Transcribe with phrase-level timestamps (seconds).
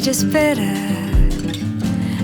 [0.00, 0.64] De esperar.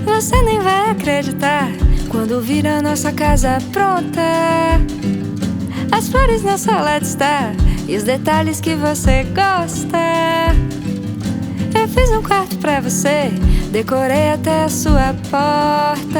[0.03, 1.69] Você nem vai acreditar
[2.09, 4.19] quando vir a nossa casa pronta.
[5.91, 7.53] As flores na sala de estar
[7.87, 10.55] e os detalhes que você gosta.
[11.79, 13.29] Eu fiz um quarto pra você,
[13.71, 16.19] decorei até a sua porta.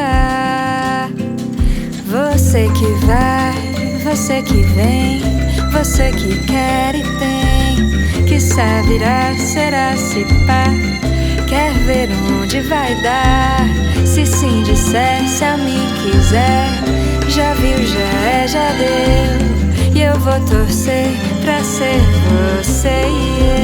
[2.06, 5.22] Você que vai, você que vem,
[5.72, 10.68] você que quer e tem, que sabe irá, será se pá.
[11.88, 12.10] Ver
[12.42, 13.62] onde vai dar?
[14.06, 16.68] Se sim disser, se a mim quiser,
[17.30, 19.96] já viu, já é, já deu.
[19.96, 21.08] E eu vou torcer
[21.46, 22.02] pra ser
[22.60, 23.58] você e eu.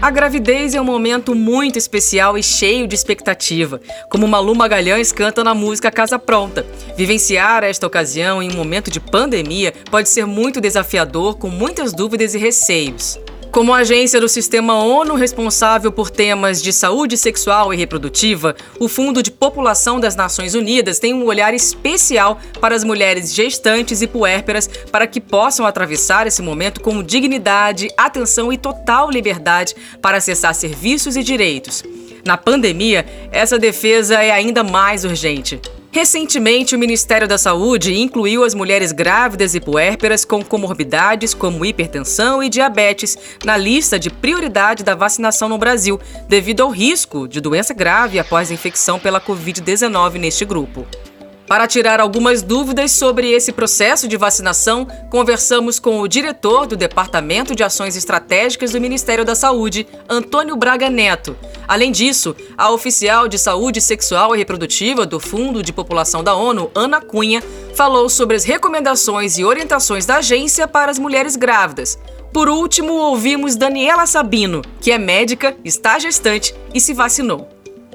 [0.00, 5.44] A gravidez é um momento muito especial e cheio de expectativa, como Malu Magalhães canta
[5.44, 6.64] na música Casa Pronta.
[6.96, 12.34] Vivenciar esta ocasião em um momento de pandemia pode ser muito desafiador, com muitas dúvidas
[12.34, 13.18] e receios.
[13.54, 19.22] Como agência do Sistema ONU responsável por temas de saúde sexual e reprodutiva, o Fundo
[19.22, 24.66] de População das Nações Unidas tem um olhar especial para as mulheres gestantes e puérperas
[24.90, 31.16] para que possam atravessar esse momento com dignidade, atenção e total liberdade para acessar serviços
[31.16, 31.84] e direitos.
[32.26, 35.60] Na pandemia, essa defesa é ainda mais urgente.
[35.94, 42.42] Recentemente, o Ministério da Saúde incluiu as mulheres grávidas e puérperas com comorbidades como hipertensão
[42.42, 47.72] e diabetes na lista de prioridade da vacinação no Brasil, devido ao risco de doença
[47.72, 50.84] grave após a infecção pela Covid-19 neste grupo.
[51.46, 57.54] Para tirar algumas dúvidas sobre esse processo de vacinação, conversamos com o diretor do Departamento
[57.54, 61.36] de Ações Estratégicas do Ministério da Saúde, Antônio Braga Neto.
[61.68, 66.70] Além disso, a oficial de saúde sexual e reprodutiva do Fundo de População da ONU,
[66.74, 67.42] Ana Cunha,
[67.74, 71.98] falou sobre as recomendações e orientações da agência para as mulheres grávidas.
[72.32, 77.48] Por último, ouvimos Daniela Sabino, que é médica, está gestante e se vacinou.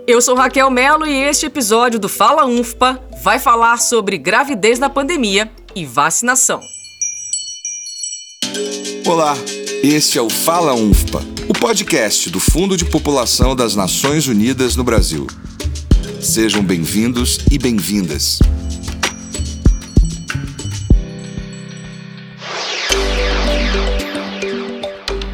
[0.09, 4.90] Eu sou Raquel Melo e este episódio do Fala UNFPA vai falar sobre gravidez na
[4.90, 6.59] pandemia e vacinação.
[9.06, 9.38] Olá,
[9.84, 14.84] este é o Fala UNFPA, o podcast do Fundo de População das Nações Unidas no
[14.84, 15.28] Brasil.
[16.19, 18.40] Sejam bem-vindos e bem-vindas.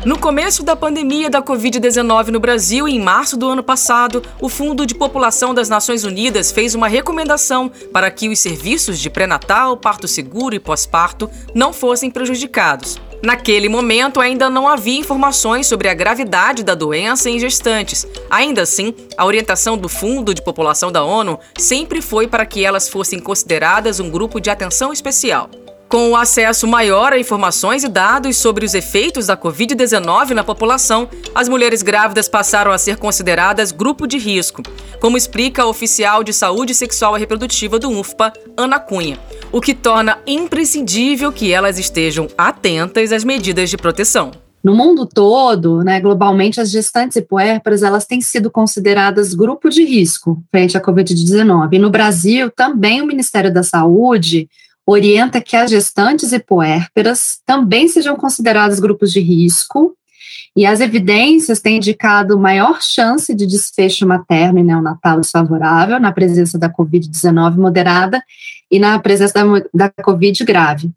[0.06, 4.86] No começo da pandemia da Covid-19 no Brasil, em março do ano passado, o Fundo
[4.86, 10.08] de População das Nações Unidas fez uma recomendação para que os serviços de pré-natal, parto
[10.08, 13.02] seguro e pós-parto não fossem prejudicados.
[13.24, 18.06] Naquele momento, ainda não havia informações sobre a gravidade da doença em gestantes.
[18.30, 22.88] Ainda assim, a orientação do Fundo de População da ONU sempre foi para que elas
[22.88, 25.50] fossem consideradas um grupo de atenção especial.
[25.88, 31.08] Com o acesso maior a informações e dados sobre os efeitos da Covid-19 na população,
[31.34, 34.64] as mulheres grávidas passaram a ser consideradas grupo de risco,
[35.00, 39.20] como explica a oficial de saúde sexual e reprodutiva do UFPA, Ana Cunha,
[39.52, 44.32] o que torna imprescindível que elas estejam atentas às medidas de proteção.
[44.64, 49.86] No mundo todo, né, globalmente, as gestantes e puérperas elas têm sido consideradas grupo de
[49.86, 51.74] risco frente à Covid-19.
[51.74, 54.50] E no Brasil, também o Ministério da Saúde
[54.86, 59.96] orienta que as gestantes e puérperas também sejam consideradas grupos de risco,
[60.56, 66.58] e as evidências têm indicado maior chance de desfecho materno e neonatal desfavorável na presença
[66.58, 68.24] da Covid-19 moderada
[68.72, 70.92] e na presença da, da Covid grave.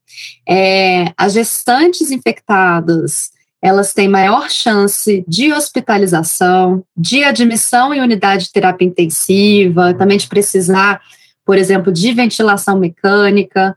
[0.48, 8.52] É, as gestantes infectadas, elas têm maior chance de hospitalização, de admissão em unidade de
[8.52, 11.00] terapia intensiva, também de precisar
[11.48, 13.74] por exemplo, de ventilação mecânica,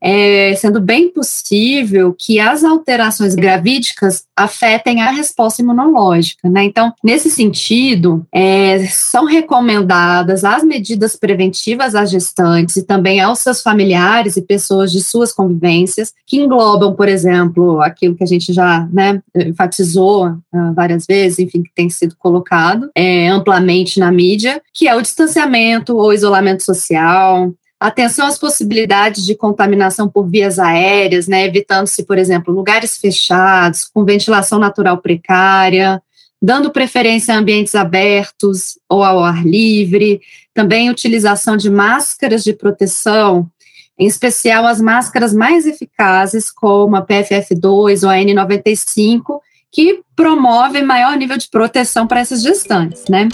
[0.00, 6.64] é, sendo bem possível que as alterações gravídicas afetem a resposta imunológica, né?
[6.64, 13.60] Então, nesse sentido, é, são recomendadas as medidas preventivas às gestantes e também aos seus
[13.60, 18.88] familiares e pessoas de suas convivências, que englobam, por exemplo, aquilo que a gente já
[18.92, 24.86] né, enfatizou uh, várias vezes, enfim, que tem sido colocado é, amplamente na mídia, que
[24.86, 31.46] é o distanciamento ou isolamento social, Atenção às possibilidades de contaminação por vias aéreas, né,
[31.46, 36.02] evitando-se, por exemplo, lugares fechados, com ventilação natural precária,
[36.42, 40.20] dando preferência a ambientes abertos ou ao ar livre,
[40.52, 43.48] também utilização de máscaras de proteção,
[43.96, 49.40] em especial as máscaras mais eficazes, como a PFF2 ou a N95,
[49.70, 53.28] que promovem maior nível de proteção para essas gestantes, né?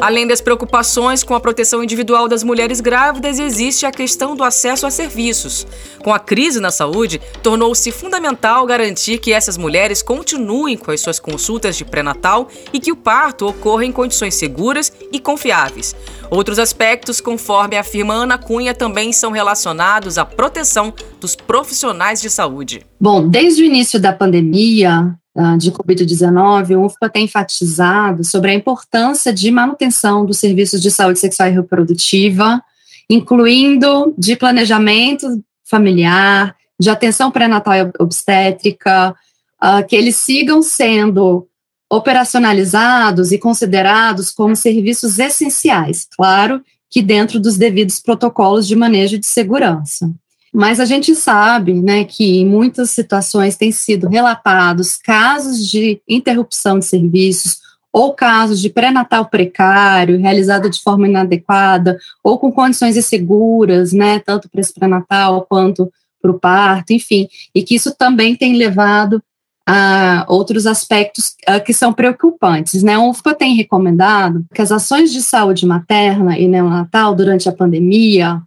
[0.00, 4.86] Além das preocupações com a proteção individual das mulheres grávidas, existe a questão do acesso
[4.86, 5.66] a serviços.
[6.04, 11.18] Com a crise na saúde, tornou-se fundamental garantir que essas mulheres continuem com as suas
[11.18, 15.96] consultas de pré-natal e que o parto ocorra em condições seguras e confiáveis.
[16.30, 22.86] Outros aspectos, conforme afirma Ana Cunha, também são relacionados à proteção dos profissionais de saúde.
[23.00, 25.14] Bom, desde o início da pandemia,
[25.58, 31.20] de Covid-19, o UFPA tem enfatizado sobre a importância de manutenção dos serviços de saúde
[31.20, 32.60] sexual e reprodutiva,
[33.08, 35.26] incluindo de planejamento
[35.64, 39.14] familiar, de atenção pré-natal e obstétrica,
[39.62, 41.46] uh, que eles sigam sendo
[41.90, 49.26] operacionalizados e considerados como serviços essenciais, claro que dentro dos devidos protocolos de manejo de
[49.26, 50.10] segurança.
[50.52, 56.78] Mas a gente sabe né, que em muitas situações têm sido relatados casos de interrupção
[56.78, 57.58] de serviços
[57.92, 64.48] ou casos de pré-natal precário, realizado de forma inadequada, ou com condições inseguras, né, tanto
[64.48, 65.90] para esse pré-natal quanto
[66.20, 69.22] para o parto, enfim, e que isso também tem levado
[69.70, 71.34] a outros aspectos
[71.66, 72.82] que são preocupantes.
[72.82, 72.96] Né?
[72.96, 78.42] O UFPA tem recomendado que as ações de saúde materna e neonatal durante a pandemia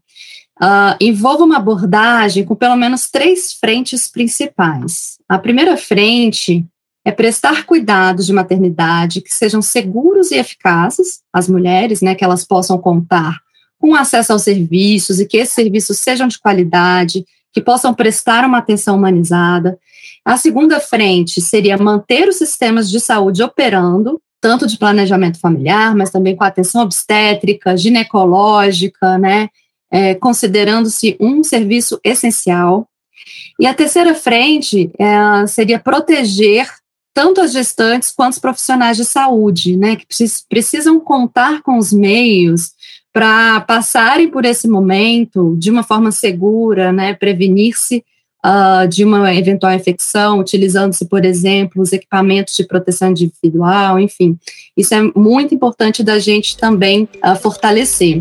[0.61, 5.17] uh, envolva uma abordagem com pelo menos três frentes principais.
[5.27, 6.65] A primeira frente
[7.03, 12.45] é prestar cuidados de maternidade que sejam seguros e eficazes às mulheres, né, que elas
[12.45, 13.39] possam contar
[13.79, 18.59] com acesso aos serviços e que esses serviços sejam de qualidade, que possam prestar uma
[18.59, 19.79] atenção humanizada.
[20.23, 26.11] A segunda frente seria manter os sistemas de saúde operando, tanto de planejamento familiar, mas
[26.11, 29.49] também com atenção obstétrica, ginecológica, né,
[29.91, 32.87] é, considerando-se um serviço essencial.
[33.59, 36.67] E a terceira frente é, seria proteger
[37.13, 40.05] tanto as gestantes quanto os profissionais de saúde, né, que
[40.49, 42.71] precisam contar com os meios
[43.13, 48.03] para passarem por esse momento de uma forma segura, né, prevenir-se
[48.45, 54.37] uh, de uma eventual infecção, utilizando-se, por exemplo, os equipamentos de proteção individual, enfim.
[54.75, 58.17] Isso é muito importante da gente também uh, fortalecer.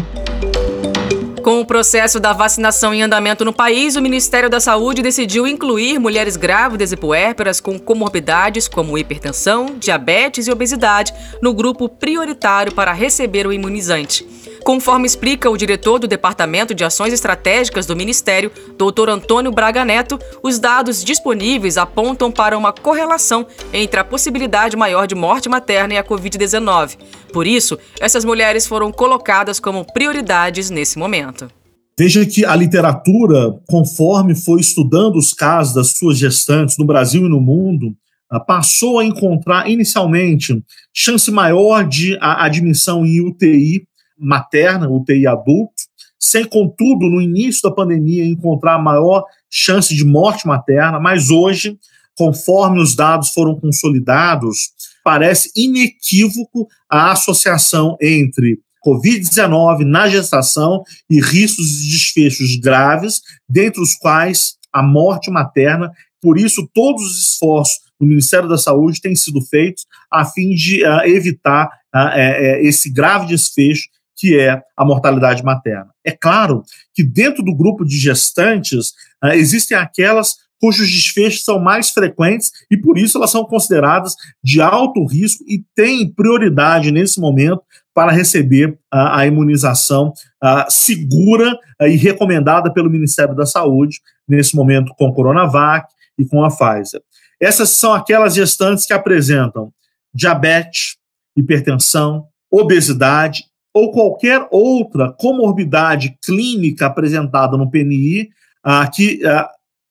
[1.42, 5.98] Com o processo da vacinação em andamento no país, o Ministério da Saúde decidiu incluir
[5.98, 12.92] mulheres grávidas e puérperas com comorbidades como hipertensão, diabetes e obesidade no grupo prioritário para
[12.92, 14.26] receber o imunizante.
[14.62, 19.08] Conforme explica o diretor do Departamento de Ações Estratégicas do Ministério, Dr.
[19.08, 25.14] Antônio Braga Neto, os dados disponíveis apontam para uma correlação entre a possibilidade maior de
[25.14, 26.98] morte materna e a Covid-19.
[27.32, 31.50] Por isso, essas mulheres foram colocadas como prioridades nesse momento.
[31.98, 37.28] Veja que a literatura, conforme foi estudando os casos das suas gestantes no Brasil e
[37.28, 37.94] no mundo,
[38.30, 40.62] ah, passou a encontrar inicialmente
[40.94, 43.82] chance maior de admissão em UTI
[44.18, 45.74] materna, UTI adulto,
[46.18, 51.78] sem, contudo, no início da pandemia, encontrar maior chance de morte materna, mas hoje,
[52.20, 54.72] conforme os dados foram consolidados,
[55.02, 63.94] parece inequívoco a associação entre Covid-19 na gestação e riscos de desfechos graves, dentre os
[63.94, 65.90] quais a morte materna.
[66.20, 70.84] Por isso, todos os esforços do Ministério da Saúde têm sido feitos a fim de
[70.84, 72.18] uh, evitar uh,
[72.60, 75.88] esse grave desfecho que é a mortalidade materna.
[76.04, 76.62] É claro
[76.92, 78.90] que dentro do grupo de gestantes
[79.24, 84.14] uh, existem aquelas cujos desfechos são mais frequentes e por isso elas são consideradas
[84.44, 87.62] de alto risco e têm prioridade nesse momento
[87.94, 88.76] para receber uh,
[89.12, 90.12] a imunização
[90.42, 95.88] uh, segura e recomendada pelo Ministério da Saúde nesse momento com a Coronavac
[96.18, 97.00] e com a Pfizer.
[97.40, 99.72] Essas são aquelas gestantes que apresentam
[100.14, 100.96] diabetes,
[101.36, 108.28] hipertensão, obesidade ou qualquer outra comorbidade clínica apresentada no PNI
[108.66, 109.46] uh, que uh,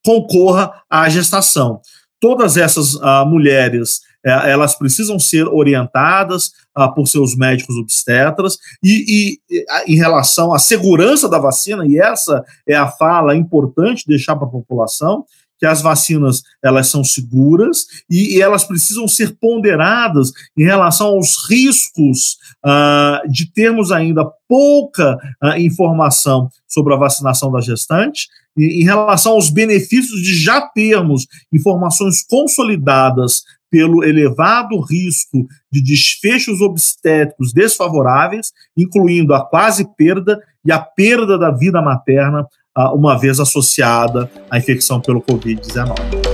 [0.05, 1.81] concorra à gestação.
[2.19, 9.37] Todas essas uh, mulheres uh, elas precisam ser orientadas uh, por seus médicos obstetras e,
[9.49, 14.47] e, em relação à segurança da vacina e essa é a fala importante deixar para
[14.47, 15.25] a população
[15.57, 21.49] que as vacinas elas são seguras e, e elas precisam ser ponderadas em relação aos
[21.49, 25.17] riscos uh, de termos ainda pouca
[25.57, 28.27] informação sobre a vacinação da gestante
[28.59, 37.53] em relação aos benefícios de já termos informações consolidadas pelo elevado risco de desfechos obstétricos
[37.53, 42.47] desfavoráveis, incluindo a quase perda e a perda da vida materna
[42.93, 46.28] uma vez associada à infecção pelo Covid-19.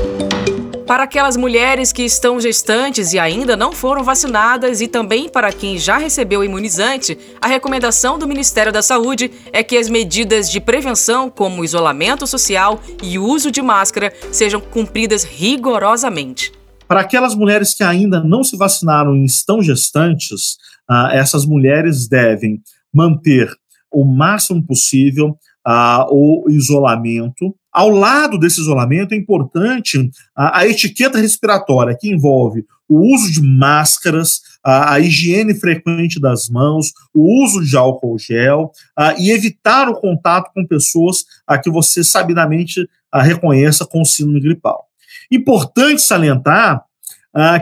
[0.88, 5.80] Para aquelas mulheres que estão gestantes e ainda não foram vacinadas e também para quem
[5.80, 11.28] já recebeu imunizante, a recomendação do Ministério da Saúde é que as medidas de prevenção,
[11.28, 16.52] como isolamento social e uso de máscara, sejam cumpridas rigorosamente.
[16.88, 22.62] Para aquelas mulheres que ainda não se vacinaram e estão gestantes, uh, essas mulheres devem
[22.94, 23.50] manter
[23.92, 25.36] o máximo possível
[25.68, 27.56] uh, o isolamento.
[27.76, 33.42] Ao lado desse isolamento, é importante a, a etiqueta respiratória, que envolve o uso de
[33.42, 38.72] máscaras, a, a, higiene frequente das mãos, o uso de álcool gel
[39.20, 44.86] e evitar o contato com pessoas a que você sabidamente reconheça com síndrome gripal.
[45.30, 46.86] Importante salientar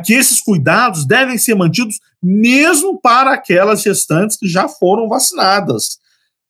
[0.05, 5.98] que esses cuidados devem ser mantidos mesmo para aquelas gestantes que já foram vacinadas,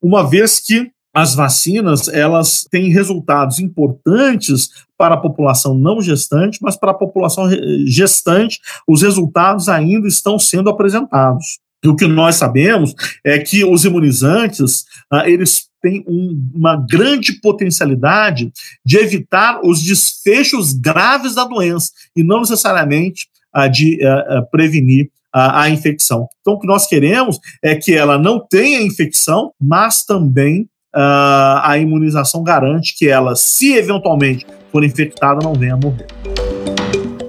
[0.02, 6.76] uma vez que as vacinas elas têm resultados importantes para a população não gestante, mas
[6.76, 7.50] para a população
[7.86, 11.60] gestante os resultados ainda estão sendo apresentados.
[11.84, 15.68] E o que nós sabemos é que os imunizantes uh, eles
[16.08, 18.54] um, uma grande potencialidade
[18.86, 23.28] de evitar os desfechos graves da doença e não necessariamente
[23.72, 26.28] de uh, uh, prevenir a infecção.
[26.42, 32.44] Então, o que nós queremos é que ela não tenha infecção, mas também a imunização
[32.44, 36.08] garante que ela, se eventualmente for infectada, não venha a morrer.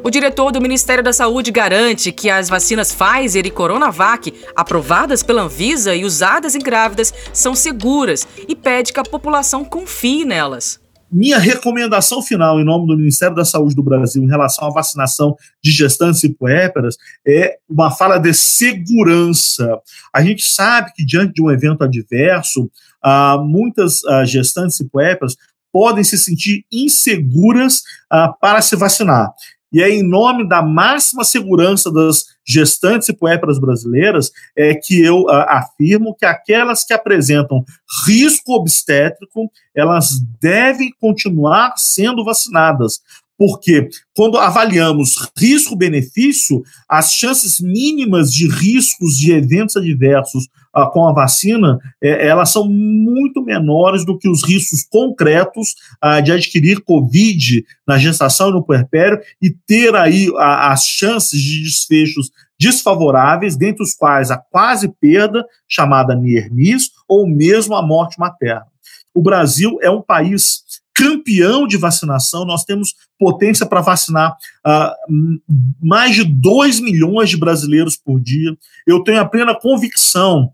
[0.03, 5.43] O diretor do Ministério da Saúde garante que as vacinas Pfizer e Coronavac, aprovadas pela
[5.43, 10.79] Anvisa e usadas em grávidas, são seguras e pede que a população confie nelas.
[11.11, 15.37] Minha recomendação final, em nome do Ministério da Saúde do Brasil, em relação à vacinação
[15.63, 19.79] de gestantes e puérperas, é uma fala de segurança.
[20.13, 22.69] A gente sabe que, diante de um evento adverso,
[23.05, 25.37] ah, muitas ah, gestantes e puérperas
[25.71, 29.33] podem se sentir inseguras ah, para se vacinar.
[29.75, 35.23] E é em nome da máxima segurança das gestantes e puérperas brasileiras é que eu
[35.23, 37.65] uh, afirmo que aquelas que apresentam
[38.07, 43.01] risco obstétrico, elas devem continuar sendo vacinadas,
[43.37, 50.47] porque quando avaliamos risco-benefício, as chances mínimas de riscos de eventos adversos
[50.93, 56.33] com a vacina, é, elas são muito menores do que os riscos concretos uh, de
[56.33, 62.31] adquirir Covid na gestação e no puerpério e ter aí uh, as chances de desfechos
[62.59, 68.67] desfavoráveis, dentre os quais a quase perda, chamada NIRMIS, ou mesmo a morte materna.
[69.15, 70.65] O Brasil é um país
[70.95, 75.13] campeão de vacinação, nós temos potência para vacinar uh,
[75.83, 78.57] mais de 2 milhões de brasileiros por dia.
[78.87, 80.53] Eu tenho a plena convicção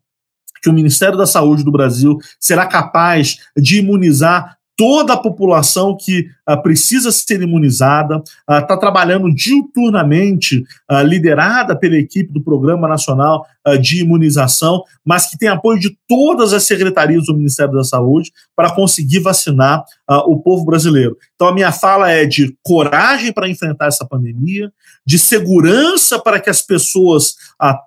[0.62, 6.30] que o Ministério da Saúde do Brasil será capaz de imunizar toda a população que
[6.48, 13.44] uh, precisa ser imunizada, está uh, trabalhando diuturnamente, uh, liderada pela equipe do Programa Nacional
[13.80, 18.74] de Imunização, mas que tem apoio de todas as secretarias do Ministério da Saúde para
[18.74, 19.84] conseguir vacinar
[20.26, 21.16] o povo brasileiro.
[21.34, 24.72] Então, a minha fala é de coragem para enfrentar essa pandemia,
[25.06, 27.34] de segurança para que as pessoas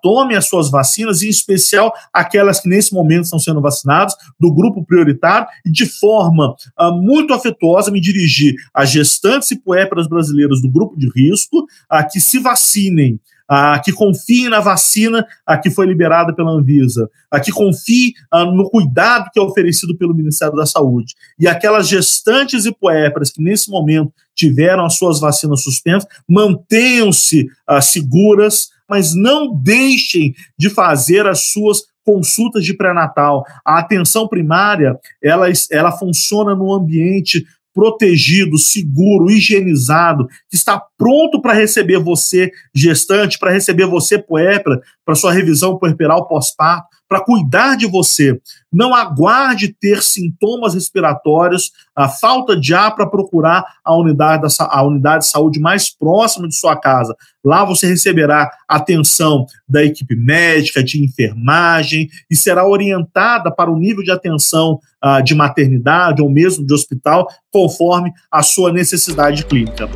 [0.02, 4.84] tomem as suas vacinas, em especial aquelas que nesse momento estão sendo vacinadas, do grupo
[4.84, 6.54] prioritário, e de forma
[7.00, 12.20] muito afetuosa me dirigir a gestantes e puérperas brasileiras do grupo de risco a que
[12.20, 17.52] se vacinem, a que confiem na vacina a que foi liberada pela Anvisa, a que
[17.52, 18.12] confiem
[18.54, 21.14] no cuidado que é oferecido pelo Ministério da Saúde.
[21.38, 27.46] E aquelas gestantes e puérperas que nesse momento tiveram as suas vacinas suspensas, mantenham-se
[27.82, 33.44] seguras, mas não deixem de fazer as suas consultas de pré-natal.
[33.64, 41.52] A atenção primária, ela, ela funciona no ambiente protegido, seguro, higienizado, que está pronto para
[41.52, 47.86] receber você, gestante, para receber você, puérpera, para sua revisão puerperal pós-parto, para cuidar de
[47.86, 48.40] você.
[48.72, 54.82] Não aguarde ter sintomas respiratórios, a falta de ar para procurar a unidade, da, a
[54.82, 57.14] unidade de saúde mais próxima de sua casa.
[57.44, 64.02] Lá você receberá atenção da equipe médica, de enfermagem e será orientada para o nível
[64.02, 69.88] de atenção uh, de maternidade ou mesmo de hospital, conforme a sua necessidade clínica.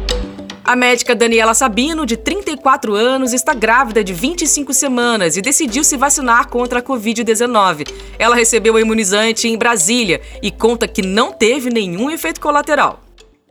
[0.69, 5.97] A médica Daniela Sabino, de 34 anos, está grávida de 25 semanas e decidiu se
[5.97, 7.91] vacinar contra a Covid-19.
[8.19, 13.01] Ela recebeu o imunizante em Brasília e conta que não teve nenhum efeito colateral.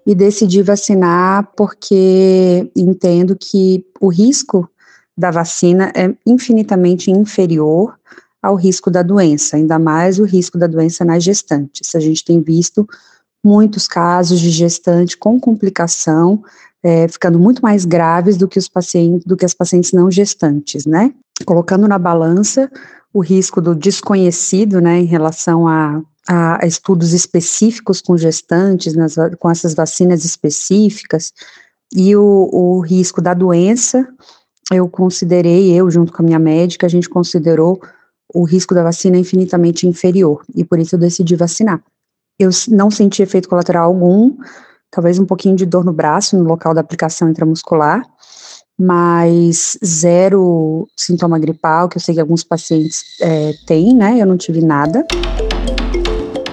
[0.05, 4.69] E decidi vacinar porque entendo que o risco
[5.17, 7.97] da vacina é infinitamente inferior
[8.43, 11.95] ao risco da doença, ainda mais o risco da doença nas gestantes.
[11.95, 12.87] A gente tem visto
[13.43, 16.43] muitos casos de gestante com complicação
[16.83, 20.85] é, ficando muito mais graves do que os pacientes, do que as pacientes não gestantes,
[20.85, 21.13] né?
[21.45, 22.69] Colocando na balança
[23.13, 29.49] o risco do desconhecido, né, em relação a, a estudos específicos com gestantes, nas, com
[29.49, 31.33] essas vacinas específicas,
[31.95, 34.07] e o, o risco da doença,
[34.71, 37.81] eu considerei, eu junto com a minha médica, a gente considerou
[38.33, 41.81] o risco da vacina infinitamente inferior, e por isso eu decidi vacinar.
[42.37, 44.35] Eu não senti efeito colateral algum,
[44.91, 48.03] talvez um pouquinho de dor no braço, no local da aplicação intramuscular,
[48.79, 54.21] mas zero sintoma gripal, que eu sei que alguns pacientes é, têm, né?
[54.21, 55.05] Eu não tive nada.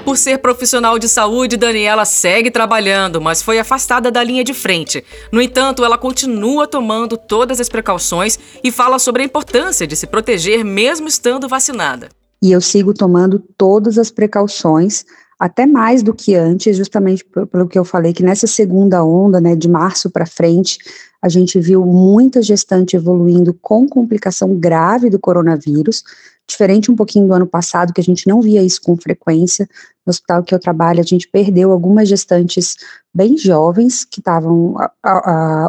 [0.05, 5.03] Por ser profissional de saúde, Daniela segue trabalhando, mas foi afastada da linha de frente.
[5.33, 10.07] No entanto, ela continua tomando todas as precauções e fala sobre a importância de se
[10.07, 12.11] proteger mesmo estando vacinada.
[12.43, 15.07] E eu sigo tomando todas as precauções
[15.39, 19.57] até mais do que antes, justamente pelo que eu falei, que nessa segunda onda, né,
[19.57, 20.79] de março para frente,
[21.21, 26.05] a gente viu muita gestante evoluindo com complicação grave do coronavírus,
[26.47, 29.67] diferente um pouquinho do ano passado, que a gente não via isso com frequência.
[30.07, 32.77] No hospital que eu trabalho, a gente perdeu algumas gestantes
[33.15, 34.75] bem jovens, que estavam,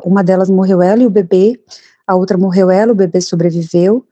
[0.03, 1.57] uma delas morreu ela e o bebê,
[2.05, 4.05] a outra morreu ela, o bebê sobreviveu,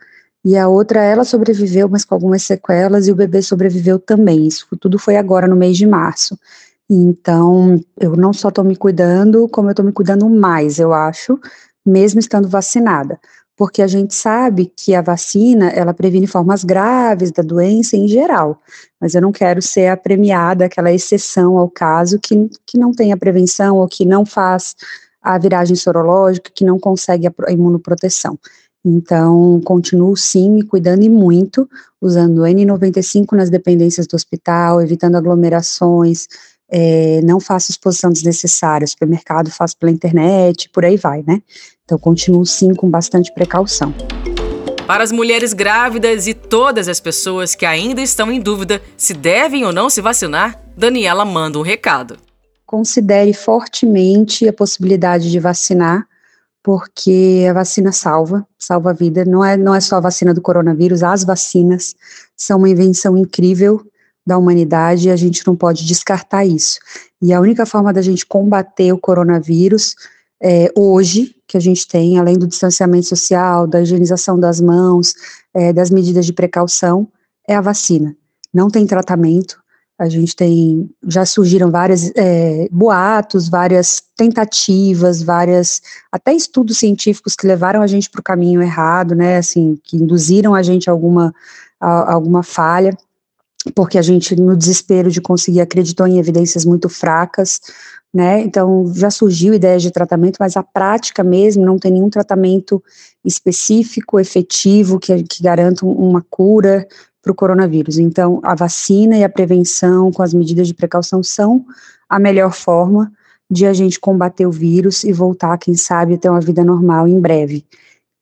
[0.45, 4.45] e a outra, ela sobreviveu, mas com algumas sequelas, e o bebê sobreviveu também.
[4.45, 6.37] Isso tudo foi agora no mês de março.
[6.89, 11.39] Então, eu não só estou me cuidando, como eu estou me cuidando mais, eu acho,
[11.85, 13.17] mesmo estando vacinada.
[13.55, 18.61] Porque a gente sabe que a vacina, ela previne formas graves da doença em geral.
[18.99, 23.13] Mas eu não quero ser a premiada, aquela exceção ao caso que, que não tem
[23.13, 24.75] a prevenção ou que não faz
[25.21, 28.37] a viragem sorológica, que não consegue a imunoproteção.
[28.85, 31.69] Então, continuo sim me cuidando e muito,
[32.01, 36.27] usando N95 nas dependências do hospital, evitando aglomerações,
[36.69, 41.41] é, não faço exposição desnecessária, supermercado faço pela internet, por aí vai, né?
[41.85, 43.93] Então, continuo sim com bastante precaução.
[44.85, 49.63] Para as mulheres grávidas e todas as pessoas que ainda estão em dúvida se devem
[49.63, 52.17] ou não se vacinar, Daniela manda um recado.
[52.65, 56.05] Considere fortemente a possibilidade de vacinar
[56.63, 59.25] porque a vacina salva, salva a vida.
[59.25, 61.93] Não é, não é só a vacina do coronavírus, as vacinas
[62.35, 63.85] são uma invenção incrível
[64.25, 66.79] da humanidade e a gente não pode descartar isso.
[67.21, 69.95] E a única forma da gente combater o coronavírus
[70.41, 75.13] é, hoje, que a gente tem, além do distanciamento social, da higienização das mãos,
[75.53, 77.07] é, das medidas de precaução,
[77.47, 78.15] é a vacina.
[78.53, 79.62] Não tem tratamento,
[79.97, 87.45] a gente tem, já surgiram vários é, boatos, várias tentativas, várias, até estudos científicos que
[87.45, 91.33] levaram a gente para o caminho errado, né, assim, que induziram a gente a alguma,
[91.79, 92.97] a, alguma falha,
[93.75, 97.61] porque a gente, no desespero de conseguir, acreditou em evidências muito fracas,
[98.11, 102.83] né, então já surgiu ideias de tratamento, mas a prática mesmo não tem nenhum tratamento
[103.23, 106.87] específico, efetivo, que, que garanta uma cura,
[107.23, 107.97] para o coronavírus.
[107.97, 111.65] Então, a vacina e a prevenção com as medidas de precaução são
[112.09, 113.11] a melhor forma
[113.49, 117.07] de a gente combater o vírus e voltar, quem sabe, a ter uma vida normal
[117.07, 117.65] em breve.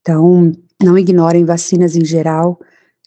[0.02, 2.60] Então, não ignorem vacinas em geral,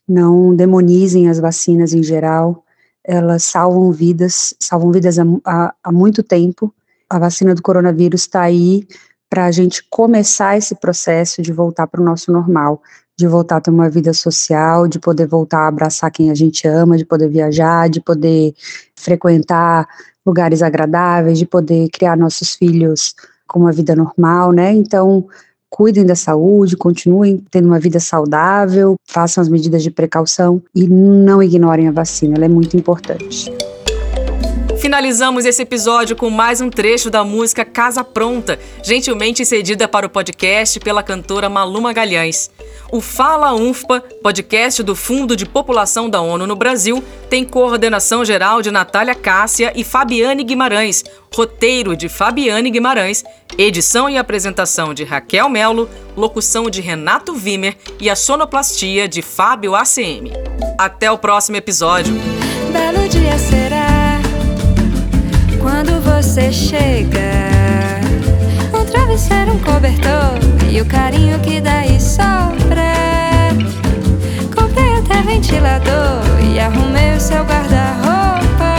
[0.06, 2.64] não demonizem as vacinas em geral,
[3.04, 6.74] elas salvam vidas, salvam vidas há, há, há muito tempo.
[7.08, 8.86] A vacina do coronavírus está aí
[9.28, 12.82] para a gente começar esse processo de voltar para o nosso normal
[13.16, 16.66] de voltar a ter uma vida social, de poder voltar a abraçar quem a gente
[16.66, 18.54] ama, de poder viajar, de poder
[18.96, 19.86] frequentar
[20.26, 23.14] lugares agradáveis, de poder criar nossos filhos
[23.46, 24.72] com uma vida normal, né?
[24.72, 25.26] Então,
[25.68, 31.42] cuidem da saúde, continuem tendo uma vida saudável, façam as medidas de precaução e não
[31.42, 33.52] ignorem a vacina, ela é muito importante.
[34.94, 40.08] Finalizamos esse episódio com mais um trecho da música Casa Pronta, gentilmente cedida para o
[40.08, 42.48] podcast pela cantora Maluma Galhães.
[42.92, 48.62] O Fala UNFPA, podcast do Fundo de População da ONU no Brasil, tem coordenação geral
[48.62, 51.02] de Natália Cássia e Fabiane Guimarães,
[51.34, 53.24] roteiro de Fabiane Guimarães,
[53.58, 59.74] edição e apresentação de Raquel Melo, locução de Renato Vimer e a sonoplastia de Fábio
[59.74, 60.30] ACM.
[60.78, 62.14] Até o próximo episódio.
[65.64, 67.20] Quando você chega.
[68.70, 70.38] Um travesseiro, um cobertor
[70.70, 72.92] e o carinho que daí sobra.
[74.54, 78.74] Comprei até ventilador e arrumei o seu guarda-roupa.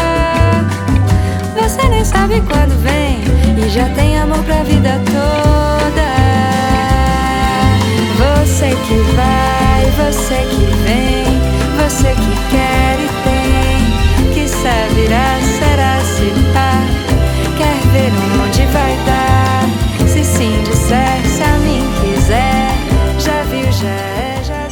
[1.60, 3.17] Você nem sabe quando vem
[3.65, 6.06] e já tem amor pra vida toda.
[8.21, 11.26] Você que vai, você que vem,
[11.84, 15.55] você que quer e tem, que sabe irá,
[16.17, 16.84] sentar.
[17.58, 18.12] Quer ver
[18.43, 19.65] onde vai dar?
[20.08, 22.71] Se sim disser, se a mim quiser,
[23.19, 24.67] já viu, já é, já